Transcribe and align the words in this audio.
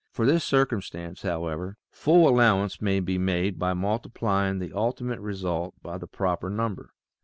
For 0.09 0.25
this 0.25 0.43
circumstance, 0.43 1.21
however, 1.21 1.77
full 1.91 2.27
allowance 2.27 2.81
may 2.81 2.99
be 3.01 3.19
made 3.19 3.59
by 3.59 3.75
multiplying 3.75 4.57
the 4.57 4.73
ultimate 4.73 5.19
result 5.19 5.75
by 5.83 5.99
the 5.99 6.07
proper 6.07 6.49
number. 6.49 6.89